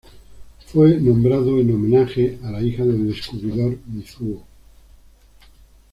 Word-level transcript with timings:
Fue 0.65 0.99
nombrado 0.99 1.59
en 1.59 1.75
homenaje 1.75 2.39
a 2.41 2.49
la 2.49 2.63
hija 2.63 2.83
del 2.83 3.07
descubridor 3.13 3.77
Mizuho. 3.85 4.47